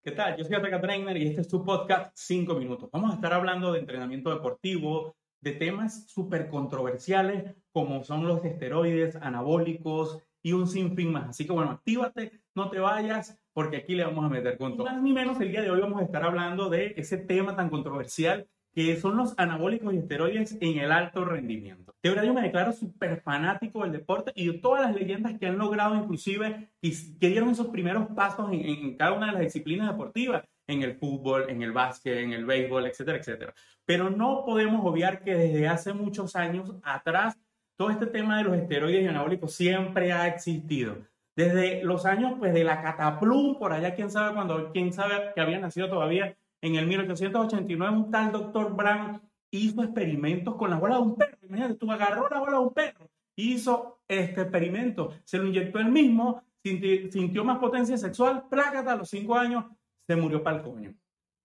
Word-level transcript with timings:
¿Qué 0.00 0.12
tal? 0.12 0.36
Yo 0.36 0.44
soy 0.44 0.54
Ataca 0.54 0.80
Trainer 0.80 1.16
y 1.16 1.26
este 1.26 1.40
es 1.40 1.48
tu 1.48 1.64
podcast 1.64 2.12
5 2.14 2.54
minutos. 2.54 2.88
Vamos 2.92 3.10
a 3.10 3.14
estar 3.14 3.32
hablando 3.32 3.72
de 3.72 3.80
entrenamiento 3.80 4.30
deportivo, 4.30 5.16
de 5.40 5.52
temas 5.52 6.08
súper 6.08 6.48
controversiales 6.48 7.56
como 7.72 8.04
son 8.04 8.26
los 8.26 8.44
esteroides, 8.44 9.16
anabólicos 9.16 10.18
y 10.40 10.52
un 10.52 10.68
sinfín 10.68 11.12
más. 11.12 11.30
Así 11.30 11.46
que 11.46 11.52
bueno, 11.52 11.72
actívate, 11.72 12.30
no 12.54 12.70
te 12.70 12.78
vayas 12.78 13.38
porque 13.52 13.78
aquí 13.78 13.96
le 13.96 14.04
vamos 14.04 14.24
a 14.24 14.28
meter 14.28 14.56
con 14.56 14.76
todo. 14.76 14.86
Más 14.86 15.02
ni 15.02 15.12
menos 15.12 15.40
el 15.40 15.50
día 15.50 15.62
de 15.62 15.70
hoy 15.70 15.80
vamos 15.80 16.00
a 16.00 16.04
estar 16.04 16.22
hablando 16.22 16.70
de 16.70 16.94
ese 16.96 17.18
tema 17.18 17.56
tan 17.56 17.68
controversial 17.68 18.48
que 18.78 18.96
son 18.96 19.16
los 19.16 19.34
anabólicos 19.38 19.92
y 19.92 19.96
esteroides 19.96 20.56
en 20.60 20.78
el 20.78 20.92
alto 20.92 21.24
rendimiento. 21.24 21.96
De 22.00 22.10
verdad 22.10 22.22
yo 22.22 22.32
me 22.32 22.42
declaro 22.42 22.72
súper 22.72 23.20
fanático 23.22 23.82
del 23.82 23.90
deporte 23.90 24.30
y 24.36 24.46
de 24.46 24.58
todas 24.60 24.82
las 24.82 24.94
leyendas 24.94 25.36
que 25.36 25.48
han 25.48 25.58
logrado 25.58 25.96
inclusive 25.96 26.70
y 26.80 27.18
que 27.18 27.28
dieron 27.28 27.50
esos 27.50 27.66
primeros 27.70 28.06
pasos 28.14 28.52
en, 28.52 28.60
en 28.64 28.96
cada 28.96 29.14
una 29.14 29.26
de 29.26 29.32
las 29.32 29.42
disciplinas 29.42 29.90
deportivas, 29.90 30.44
en 30.68 30.84
el 30.84 30.94
fútbol, 30.94 31.46
en 31.48 31.60
el 31.62 31.72
básquet, 31.72 32.18
en 32.18 32.32
el 32.32 32.46
béisbol, 32.46 32.86
etcétera, 32.86 33.18
etcétera. 33.18 33.54
Pero 33.84 34.10
no 34.10 34.44
podemos 34.46 34.86
obviar 34.86 35.24
que 35.24 35.34
desde 35.34 35.66
hace 35.66 35.92
muchos 35.92 36.36
años 36.36 36.72
atrás 36.84 37.36
todo 37.76 37.90
este 37.90 38.06
tema 38.06 38.38
de 38.38 38.44
los 38.44 38.56
esteroides 38.56 39.02
y 39.02 39.08
anabólicos 39.08 39.52
siempre 39.52 40.12
ha 40.12 40.28
existido. 40.28 40.98
Desde 41.34 41.82
los 41.82 42.06
años 42.06 42.34
pues 42.38 42.54
de 42.54 42.62
la 42.62 42.80
cataplum, 42.80 43.58
por 43.58 43.72
allá 43.72 43.96
quién 43.96 44.08
sabe 44.08 44.36
cuando, 44.36 44.70
quién 44.70 44.92
sabe 44.92 45.32
que 45.34 45.40
había 45.40 45.58
nacido 45.58 45.88
todavía 45.88 46.36
en 46.60 46.74
el 46.76 46.86
1889 46.86 47.96
un 47.96 48.10
tal 48.10 48.32
doctor 48.32 48.74
Brown 48.74 49.20
hizo 49.50 49.82
experimentos 49.82 50.56
con 50.56 50.70
la 50.70 50.78
bola 50.78 50.96
de 50.96 51.02
un 51.02 51.16
perro. 51.16 51.38
Imagínate, 51.42 51.74
tú 51.74 51.90
agarró 51.90 52.28
la 52.28 52.40
bola 52.40 52.52
de 52.52 52.58
un 52.58 52.74
perro, 52.74 53.10
hizo 53.36 54.00
este 54.08 54.42
experimento, 54.42 55.14
se 55.24 55.38
lo 55.38 55.46
inyectó 55.46 55.78
él 55.78 55.90
mismo, 55.90 56.42
sintió, 56.62 57.44
más 57.44 57.58
potencia 57.58 57.96
sexual, 57.96 58.48
plácata 58.48 58.92
a 58.92 58.96
los 58.96 59.08
cinco 59.08 59.36
años, 59.36 59.64
se 60.06 60.16
murió 60.16 60.42
para 60.42 60.58
el 60.58 60.62
coño. 60.62 60.94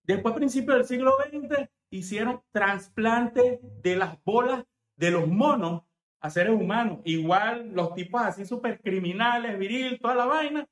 Después, 0.02 0.32
a 0.32 0.36
principios 0.36 0.76
del 0.76 0.86
siglo 0.86 1.12
XX, 1.30 1.68
hicieron 1.90 2.42
trasplante 2.50 3.60
de 3.82 3.96
las 3.96 4.22
bolas 4.24 4.64
de 4.96 5.10
los 5.10 5.26
monos 5.26 5.82
a 6.20 6.30
seres 6.30 6.52
humanos. 6.52 6.98
Igual 7.04 7.72
los 7.72 7.94
tipos 7.94 8.20
así 8.20 8.44
súper 8.44 8.80
criminales, 8.80 9.58
viril, 9.58 9.98
toda 10.00 10.14
la 10.14 10.26
vaina, 10.26 10.66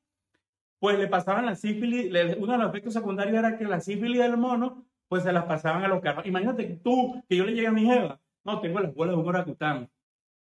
pues 0.82 0.98
le 0.98 1.06
pasaban 1.06 1.46
la 1.46 1.54
sífilis, 1.54 2.10
uno 2.38 2.54
de 2.54 2.58
los 2.58 2.70
efectos 2.70 2.94
secundarios 2.94 3.38
era 3.38 3.56
que 3.56 3.62
la 3.66 3.78
sífilis 3.78 4.18
del 4.18 4.36
mono, 4.36 4.84
pues 5.06 5.22
se 5.22 5.32
las 5.32 5.44
pasaban 5.44 5.84
a 5.84 5.86
los 5.86 6.00
carros. 6.00 6.26
Imagínate 6.26 6.80
tú, 6.82 7.22
que 7.28 7.36
yo 7.36 7.44
le 7.44 7.54
llegué 7.54 7.68
a 7.68 7.72
mi 7.72 7.84
jeva, 7.84 8.18
no, 8.42 8.60
tengo 8.60 8.80
las 8.80 8.92
bolas 8.92 9.14
de 9.14 9.22
un 9.22 9.28
orangután. 9.28 9.88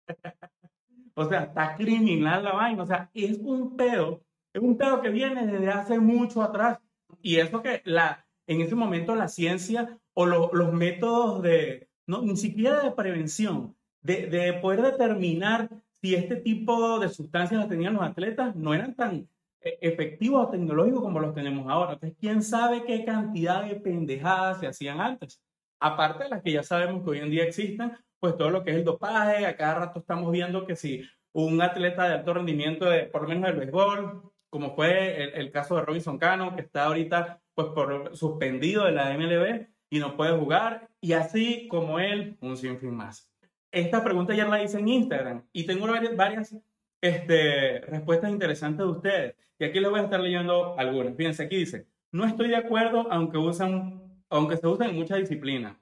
o 1.14 1.26
sea, 1.30 1.44
está 1.44 1.76
criminal 1.76 2.44
la 2.44 2.54
vaina, 2.54 2.82
o 2.82 2.88
sea, 2.88 3.12
es 3.14 3.38
un 3.38 3.78
pedo, 3.78 4.24
es 4.52 4.64
un 4.64 4.80
pedo 4.80 5.00
que 5.04 5.12
viene 5.12 5.46
desde 5.46 5.70
hace 5.70 6.00
mucho 6.00 6.42
atrás. 6.42 6.80
Y 7.22 7.36
eso 7.36 7.62
que 7.62 7.84
la, 7.86 8.26
en 8.48 8.62
ese 8.62 8.74
momento 8.74 9.14
la 9.14 9.28
ciencia 9.28 10.00
o 10.16 10.26
los 10.26 10.74
métodos 10.74 11.44
de, 11.44 11.88
no, 12.08 12.24
ni 12.24 12.36
siquiera 12.36 12.82
de 12.82 12.90
prevención, 12.90 13.76
de, 14.02 14.26
de 14.26 14.54
poder 14.54 14.82
determinar 14.82 15.70
si 16.02 16.16
este 16.16 16.38
tipo 16.38 17.00
de 17.00 17.10
sustancias 17.10 17.60
las 17.60 17.70
tenían 17.70 17.94
los 17.94 18.02
atletas, 18.02 18.56
no 18.56 18.74
eran 18.74 18.96
tan 18.96 19.28
efectivos 19.62 20.48
o 20.48 20.50
tecnológicos 20.50 21.02
como 21.02 21.20
los 21.20 21.34
tenemos 21.34 21.70
ahora. 21.70 21.94
Entonces, 21.94 22.18
¿quién 22.20 22.42
sabe 22.42 22.84
qué 22.84 23.06
cantidad 23.06 23.66
de 23.66 23.76
pendejadas 23.76 24.60
se 24.60 24.68
hacían 24.68 25.00
antes? 25.00 25.42
Aparte 25.80 26.26
de 26.26 26.30
las 26.30 26.42
que 26.42 26.52
ya 26.52 26.64
sabemos 26.64 27.04
que 27.04 27.12
hoy 27.12 27.20
en 27.20 27.30
día 27.30 27.44
existen, 27.44 27.94
pues 28.20 28.38
todo 28.38 28.50
lo 28.50 28.64
que 28.64 28.72
es 28.72 28.78
el 28.78 28.84
dopaje, 28.84 29.46
a 29.46 29.56
cada 29.56 29.76
rato 29.76 30.00
estamos 30.00 30.32
viendo 30.32 30.66
que 30.66 30.76
si 30.76 31.04
un 31.34 31.62
atleta 31.62 32.08
de 32.08 32.16
alto 32.16 32.34
rendimiento, 32.34 32.86
de, 32.86 33.06
por 33.06 33.24
lo 33.24 33.30
menos 33.30 33.46
del 33.46 33.60
béisbol, 33.60 34.32
como 34.50 34.76
fue 34.76 35.40
el, 35.40 35.52
caso 35.52 35.76
de 35.76 35.84
Robinson 35.84 36.18
Cano, 36.18 36.56
que 36.56 36.62
está 36.62 36.86
ahorita 36.86 37.42
pues 37.54 37.70
suspendido 38.14 38.86
de 38.86 38.92
la 38.92 39.18
MLB 39.18 39.68
y 39.90 40.00
no 40.00 40.16
puede 40.16 40.38
jugar, 40.38 40.90
y 41.00 41.14
así 41.14 41.68
como 41.68 42.00
él, 42.00 42.38
un 42.42 42.58
sinfín 42.58 42.96
más. 42.96 43.30
Esta 43.72 44.04
pregunta 44.04 44.36
ya 44.36 44.48
la 44.48 44.62
hice 44.62 44.80
en 44.80 44.88
Instagram 44.90 45.48
y 45.54 45.66
tengo 45.66 45.88
varias, 45.88 46.16
varias 46.16 46.56
este, 47.02 47.80
respuestas 47.82 48.32
interesantes 48.32 48.86
de 48.86 48.92
ustedes. 48.92 49.36
Y 49.60 49.66
aquí 49.66 49.80
les 49.80 49.90
voy 49.90 50.00
a 50.00 50.04
estar 50.04 50.20
leyendo 50.20 50.78
algunas. 50.80 51.16
Fíjense, 51.16 51.44
aquí 51.44 51.58
dice, 51.58 51.88
no 52.12 52.26
estoy 52.26 52.50
de 52.50 52.56
acuerdo 52.56 53.12
aunque, 53.12 53.38
usan, 53.38 54.02
aunque 54.30 54.58
se 54.58 54.68
usan 54.68 54.92
en 54.92 54.96
muchas 54.96 55.20
disciplinas. 55.20 55.76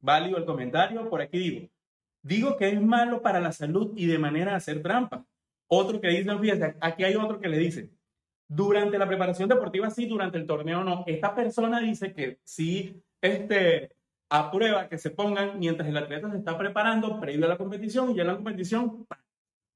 Válido 0.00 0.38
el 0.38 0.44
comentario, 0.44 1.08
por 1.08 1.20
aquí 1.20 1.38
digo, 1.38 1.68
digo 2.22 2.56
que 2.56 2.68
es 2.68 2.80
malo 2.80 3.20
para 3.22 3.40
la 3.40 3.52
salud 3.52 3.92
y 3.96 4.06
de 4.06 4.18
manera 4.18 4.52
de 4.52 4.56
hacer 4.58 4.82
trampa. 4.82 5.24
Otro 5.66 6.00
que 6.00 6.08
dice, 6.08 6.38
fíjense, 6.38 6.76
aquí 6.80 7.04
hay 7.04 7.16
otro 7.16 7.40
que 7.40 7.48
le 7.48 7.58
dice, 7.58 7.90
durante 8.46 8.98
la 8.98 9.06
preparación 9.06 9.48
deportiva 9.48 9.90
sí, 9.90 10.06
durante 10.06 10.38
el 10.38 10.46
torneo 10.46 10.82
no. 10.82 11.04
Esta 11.06 11.34
persona 11.34 11.80
dice 11.80 12.14
que 12.14 12.38
sí, 12.44 13.02
este, 13.20 13.90
aprueba 14.30 14.88
que 14.88 14.98
se 14.98 15.10
pongan 15.10 15.58
mientras 15.58 15.88
el 15.88 15.96
atleta 15.96 16.30
se 16.30 16.38
está 16.38 16.56
preparando 16.56 17.20
previo 17.20 17.46
a 17.46 17.48
la 17.48 17.58
competición 17.58 18.10
y 18.10 18.14
ya 18.14 18.24
la 18.24 18.36
competición 18.36 19.06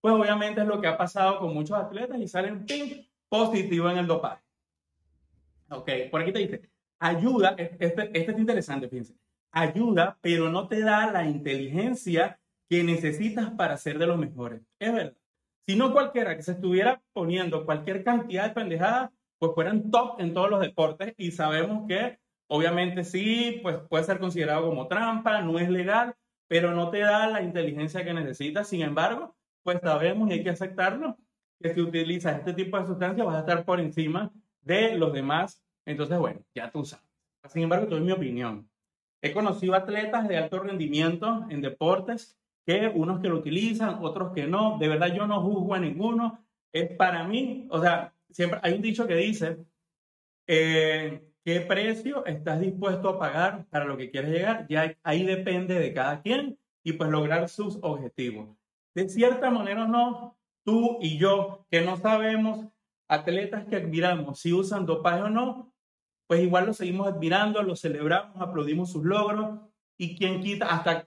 pues 0.02 0.14
obviamente 0.14 0.60
es 0.60 0.66
lo 0.66 0.80
que 0.80 0.88
ha 0.88 0.98
pasado 0.98 1.38
con 1.38 1.54
muchos 1.54 1.78
atletas 1.78 2.18
y 2.18 2.26
salen 2.26 2.66
ping, 2.66 3.04
positivo 3.28 3.88
en 3.88 3.98
el 3.98 4.06
dopaje. 4.06 4.42
Ok, 5.70 5.88
por 6.10 6.20
aquí 6.20 6.32
te 6.32 6.40
dice, 6.40 6.70
ayuda, 6.98 7.54
e-, 7.56 7.76
este, 7.78 8.10
este 8.18 8.32
es 8.32 8.38
interesante, 8.38 8.88
fíjense, 8.88 9.14
ayuda, 9.52 10.18
pero 10.20 10.50
no 10.50 10.66
te 10.66 10.80
da 10.80 11.10
la 11.10 11.24
inteligencia 11.24 12.40
que 12.68 12.82
necesitas 12.82 13.52
para 13.52 13.76
ser 13.76 13.98
de 13.98 14.08
los 14.08 14.18
mejores. 14.18 14.60
Es 14.80 14.92
verdad. 14.92 15.16
Si 15.66 15.76
no 15.76 15.92
cualquiera 15.92 16.36
que 16.36 16.42
se 16.42 16.52
estuviera 16.52 17.00
poniendo 17.12 17.64
cualquier 17.64 18.02
cantidad 18.02 18.48
de 18.48 18.54
pendejadas, 18.54 19.10
pues 19.38 19.52
fueran 19.54 19.90
top 19.92 20.20
en 20.20 20.34
todos 20.34 20.50
los 20.50 20.60
deportes 20.60 21.14
y 21.16 21.30
sabemos 21.30 21.86
que 21.86 22.18
obviamente 22.48 23.04
sí, 23.04 23.60
pues 23.62 23.76
puede 23.88 24.02
ser 24.02 24.18
considerado 24.18 24.68
como 24.68 24.88
trampa, 24.88 25.40
no 25.42 25.60
es 25.60 25.70
legal, 25.70 26.16
pero 26.48 26.72
no 26.72 26.90
te 26.90 26.98
da 26.98 27.28
la 27.28 27.42
inteligencia 27.42 28.04
que 28.04 28.12
necesitas. 28.12 28.68
Sin 28.68 28.82
embargo, 28.82 29.36
pues 29.62 29.80
sabemos 29.80 30.28
y 30.28 30.34
hay 30.34 30.42
que 30.42 30.50
aceptarlo, 30.50 31.16
que 31.60 31.74
si 31.74 31.80
utilizas 31.80 32.38
este 32.38 32.52
tipo 32.54 32.78
de 32.78 32.86
sustancias 32.86 33.26
vas 33.26 33.36
a 33.36 33.40
estar 33.40 33.64
por 33.64 33.80
encima 33.80 34.32
de 34.62 34.96
los 34.96 35.12
demás. 35.12 35.62
Entonces, 35.86 36.18
bueno, 36.18 36.40
ya 36.54 36.70
tú 36.70 36.84
sabes. 36.84 37.06
Sin 37.48 37.62
embargo, 37.62 37.84
esto 37.84 37.96
es 37.96 38.02
mi 38.02 38.12
opinión. 38.12 38.68
He 39.20 39.32
conocido 39.32 39.74
atletas 39.74 40.28
de 40.28 40.36
alto 40.36 40.58
rendimiento 40.60 41.46
en 41.48 41.60
deportes 41.60 42.36
que 42.66 42.90
unos 42.94 43.20
que 43.20 43.28
lo 43.28 43.36
utilizan, 43.36 43.98
otros 44.02 44.32
que 44.32 44.46
no. 44.46 44.78
De 44.78 44.88
verdad, 44.88 45.14
yo 45.14 45.26
no 45.26 45.40
juzgo 45.42 45.74
a 45.74 45.78
ninguno. 45.80 46.44
Es 46.72 46.90
para 46.96 47.24
mí, 47.24 47.66
o 47.70 47.80
sea, 47.80 48.14
siempre 48.30 48.60
hay 48.62 48.74
un 48.74 48.82
dicho 48.82 49.06
que 49.06 49.16
dice, 49.16 49.58
eh, 50.46 51.22
¿qué 51.44 51.60
precio 51.60 52.24
estás 52.26 52.60
dispuesto 52.60 53.10
a 53.10 53.18
pagar 53.18 53.66
para 53.66 53.84
lo 53.84 53.96
que 53.96 54.10
quieres 54.10 54.30
llegar? 54.30 54.66
Ya 54.68 54.96
ahí 55.02 55.24
depende 55.24 55.78
de 55.78 55.92
cada 55.92 56.22
quien 56.22 56.58
y 56.82 56.92
pues 56.94 57.10
lograr 57.10 57.48
sus 57.48 57.78
objetivos. 57.82 58.48
De 58.94 59.08
cierta 59.08 59.50
manera 59.50 59.86
no, 59.86 60.36
tú 60.64 60.98
y 61.00 61.18
yo, 61.18 61.64
que 61.70 61.82
no 61.82 61.96
sabemos, 61.96 62.66
atletas 63.08 63.66
que 63.66 63.76
admiramos, 63.76 64.40
si 64.40 64.52
usan 64.52 64.86
dopaje 64.86 65.22
o 65.22 65.30
no, 65.30 65.72
pues 66.26 66.42
igual 66.42 66.66
lo 66.66 66.72
seguimos 66.72 67.06
admirando, 67.06 67.62
lo 67.62 67.76
celebramos, 67.76 68.40
aplaudimos 68.40 68.90
sus 68.90 69.04
logros. 69.04 69.60
Y 69.98 70.16
quien 70.16 70.40
quita, 70.40 70.66
hasta 70.66 71.06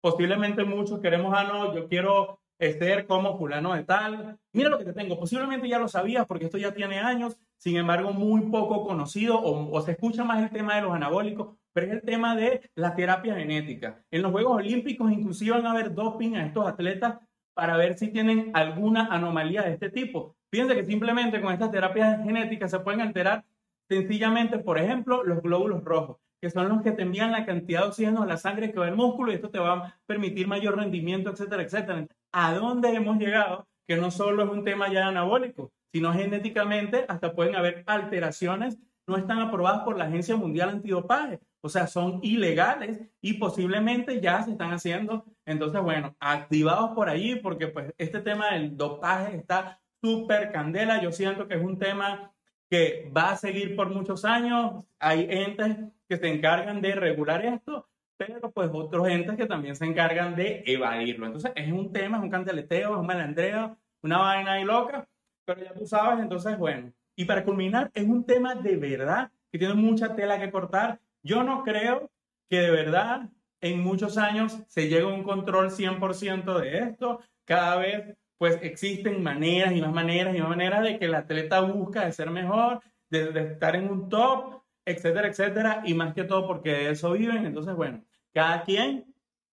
posiblemente 0.00 0.64
muchos 0.64 1.00
queremos, 1.00 1.32
ah, 1.36 1.44
no, 1.44 1.74
yo 1.74 1.88
quiero 1.88 2.40
ser 2.58 3.06
como 3.06 3.38
fulano 3.38 3.74
de 3.74 3.84
tal. 3.84 4.38
Mira 4.52 4.70
lo 4.70 4.78
que 4.78 4.84
te 4.84 4.92
tengo, 4.92 5.18
posiblemente 5.18 5.68
ya 5.68 5.78
lo 5.78 5.88
sabías 5.88 6.26
porque 6.26 6.46
esto 6.46 6.58
ya 6.58 6.74
tiene 6.74 6.98
años, 6.98 7.36
sin 7.58 7.76
embargo 7.76 8.12
muy 8.12 8.42
poco 8.50 8.86
conocido 8.86 9.40
o 9.40 9.80
se 9.82 9.92
escucha 9.92 10.24
más 10.24 10.42
el 10.42 10.50
tema 10.50 10.76
de 10.76 10.82
los 10.82 10.92
anabólicos 10.92 11.56
pero 11.76 11.88
es 11.88 11.92
el 11.92 12.00
tema 12.00 12.34
de 12.34 12.70
la 12.74 12.94
terapia 12.94 13.34
genética. 13.34 14.02
En 14.10 14.22
los 14.22 14.32
Juegos 14.32 14.56
Olímpicos 14.56 15.12
inclusive 15.12 15.50
van 15.50 15.66
a 15.66 15.72
haber 15.72 15.92
doping 15.92 16.34
a 16.34 16.46
estos 16.46 16.66
atletas 16.66 17.18
para 17.52 17.76
ver 17.76 17.98
si 17.98 18.08
tienen 18.08 18.50
alguna 18.54 19.08
anomalía 19.08 19.60
de 19.60 19.74
este 19.74 19.90
tipo. 19.90 20.34
Fíjense 20.50 20.74
que 20.74 20.86
simplemente 20.86 21.38
con 21.38 21.52
estas 21.52 21.70
terapias 21.70 22.24
genéticas 22.24 22.70
se 22.70 22.80
pueden 22.80 23.02
alterar 23.02 23.44
sencillamente, 23.90 24.58
por 24.58 24.78
ejemplo, 24.78 25.22
los 25.22 25.42
glóbulos 25.42 25.84
rojos, 25.84 26.16
que 26.40 26.48
son 26.48 26.70
los 26.70 26.80
que 26.80 26.92
te 26.92 27.02
envían 27.02 27.30
la 27.30 27.44
cantidad 27.44 27.82
de 27.82 27.88
oxígeno 27.88 28.22
a 28.22 28.26
la 28.26 28.38
sangre 28.38 28.72
que 28.72 28.78
va 28.78 28.86
al 28.86 28.96
músculo 28.96 29.30
y 29.30 29.34
esto 29.34 29.50
te 29.50 29.58
va 29.58 29.72
a 29.74 29.98
permitir 30.06 30.48
mayor 30.48 30.78
rendimiento, 30.78 31.28
etcétera, 31.28 31.62
etcétera. 31.62 32.06
¿A 32.32 32.54
dónde 32.54 32.88
hemos 32.94 33.18
llegado? 33.18 33.68
Que 33.86 33.96
no 33.96 34.10
solo 34.10 34.44
es 34.44 34.48
un 34.48 34.64
tema 34.64 34.90
ya 34.90 35.08
anabólico, 35.08 35.72
sino 35.92 36.10
genéticamente 36.14 37.04
hasta 37.06 37.34
pueden 37.34 37.54
haber 37.54 37.84
alteraciones 37.86 38.78
no 39.06 39.16
están 39.16 39.38
aprobadas 39.38 39.82
por 39.84 39.96
la 39.96 40.04
Agencia 40.04 40.36
Mundial 40.36 40.70
Antidopaje. 40.70 41.40
O 41.66 41.68
sea, 41.68 41.86
son 41.86 42.20
ilegales 42.22 43.00
y 43.20 43.34
posiblemente 43.34 44.20
ya 44.20 44.42
se 44.42 44.52
están 44.52 44.72
haciendo. 44.72 45.24
Entonces, 45.44 45.80
bueno, 45.82 46.16
activados 46.20 46.90
por 46.90 47.08
allí 47.08 47.36
porque 47.36 47.68
pues 47.68 47.92
este 47.98 48.20
tema 48.20 48.54
del 48.54 48.76
dopaje 48.76 49.36
está 49.36 49.80
súper 50.00 50.52
candela. 50.52 51.02
Yo 51.02 51.12
siento 51.12 51.48
que 51.48 51.54
es 51.54 51.62
un 51.62 51.78
tema 51.78 52.32
que 52.70 53.10
va 53.16 53.30
a 53.30 53.36
seguir 53.36 53.76
por 53.76 53.90
muchos 53.90 54.24
años. 54.24 54.84
Hay 54.98 55.26
entes 55.28 55.76
que 56.08 56.16
se 56.16 56.28
encargan 56.28 56.80
de 56.80 56.94
regular 56.94 57.44
esto, 57.44 57.88
pero 58.16 58.50
pues 58.52 58.70
otros 58.72 59.08
entes 59.08 59.36
que 59.36 59.46
también 59.46 59.76
se 59.76 59.86
encargan 59.86 60.36
de 60.36 60.62
evadirlo. 60.66 61.26
Entonces, 61.26 61.52
es 61.54 61.72
un 61.72 61.92
tema, 61.92 62.18
es 62.18 62.22
un 62.22 62.30
canteleteo, 62.30 62.92
es 62.92 62.98
un 62.98 63.06
malandreo, 63.06 63.76
una 64.02 64.18
vaina 64.18 64.52
ahí 64.52 64.64
loca, 64.64 65.06
pero 65.44 65.64
ya 65.64 65.74
tú 65.74 65.86
sabes, 65.86 66.20
entonces, 66.20 66.56
bueno, 66.58 66.92
y 67.16 67.24
para 67.24 67.44
culminar, 67.44 67.90
es 67.94 68.04
un 68.04 68.24
tema 68.24 68.54
de 68.54 68.76
verdad 68.76 69.30
que 69.50 69.58
tiene 69.58 69.74
mucha 69.74 70.14
tela 70.14 70.38
que 70.38 70.50
cortar. 70.50 71.00
Yo 71.26 71.42
no 71.42 71.64
creo 71.64 72.08
que 72.48 72.60
de 72.60 72.70
verdad 72.70 73.28
en 73.60 73.80
muchos 73.80 74.16
años 74.16 74.62
se 74.68 74.88
llegue 74.88 75.02
a 75.02 75.08
un 75.08 75.24
control 75.24 75.70
100% 75.70 76.60
de 76.60 76.78
esto. 76.78 77.20
Cada 77.44 77.76
vez 77.76 78.16
pues 78.38 78.58
existen 78.62 79.24
maneras 79.24 79.74
y 79.74 79.80
más 79.80 79.92
maneras 79.92 80.36
y 80.36 80.38
más 80.38 80.50
maneras 80.50 80.84
de 80.84 80.98
que 80.98 81.06
el 81.06 81.16
atleta 81.16 81.60
busca 81.62 82.04
de 82.04 82.12
ser 82.12 82.30
mejor, 82.30 82.80
de, 83.10 83.52
estar 83.52 83.74
en 83.74 83.90
un 83.90 84.08
top, 84.08 84.62
etcétera, 84.84 85.26
etcétera, 85.26 85.82
y 85.84 85.94
más 85.94 86.14
que 86.14 86.22
todo 86.22 86.46
porque 86.46 86.70
de 86.70 86.90
eso 86.90 87.12
viven. 87.12 87.44
Entonces, 87.44 87.74
bueno, 87.74 88.04
cada 88.32 88.62
quien 88.62 89.12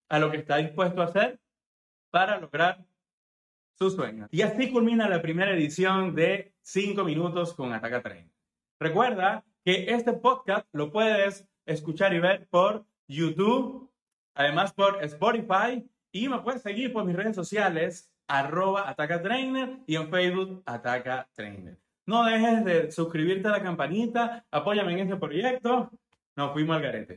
a 0.09 0.19
lo 0.19 0.29
que 0.29 0.37
está 0.37 0.57
dispuesto 0.57 1.01
a 1.01 1.05
hacer 1.05 1.39
para 2.11 2.39
lograr 2.39 2.85
sus 3.79 3.95
sueños. 3.95 4.29
Y 4.31 4.43
así 4.43 4.71
culmina 4.71 5.09
la 5.09 5.23
primera 5.23 5.53
edición 5.53 6.13
de 6.13 6.53
5 6.61 7.03
minutos 7.03 7.55
con 7.55 7.73
Ataca 7.73 8.03
Train. 8.03 8.31
Recuerda 8.79 9.43
que 9.65 9.85
este 9.87 10.13
podcast 10.13 10.67
lo 10.71 10.91
puedes 10.91 11.47
escuchar 11.65 12.13
y 12.13 12.19
ver 12.19 12.47
por 12.49 12.85
YouTube, 13.07 13.91
además 14.33 14.73
por 14.73 15.03
Spotify, 15.03 15.87
y 16.11 16.29
me 16.29 16.39
puedes 16.39 16.61
seguir 16.61 16.93
por 16.93 17.05
mis 17.05 17.15
redes 17.15 17.35
sociales, 17.35 18.11
arroba 18.27 18.89
Ataca 18.89 19.21
Trainer 19.21 19.79
y 19.85 19.95
en 19.95 20.09
Facebook 20.09 20.63
Ataca 20.65 21.27
Trainer. 21.33 21.77
No 22.05 22.25
dejes 22.25 22.65
de 22.65 22.91
suscribirte 22.91 23.47
a 23.47 23.51
la 23.51 23.63
campanita, 23.63 24.45
apóyame 24.51 24.93
en 24.93 24.99
este 24.99 25.15
proyecto. 25.15 25.89
Nos 26.35 26.51
fuimos 26.51 26.75
al 26.75 26.81
garete. 26.81 27.11